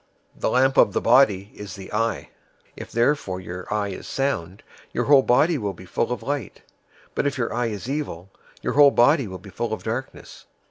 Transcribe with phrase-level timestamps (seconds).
[0.33, 2.29] 006:022 "The lamp of the body is the eye.
[2.75, 6.61] If therefore your eye is sound, your whole body will be full of light.
[7.09, 8.31] 006:023 But if your eye is evil,
[8.63, 10.47] your whole body will be full of darkness.